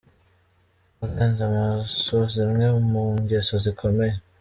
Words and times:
Urenza 1.03 1.41
amaso 1.49 2.17
zimwe 2.33 2.65
mu 2.91 3.03
ngeso 3.21 3.55
zikomeye. 3.65 4.15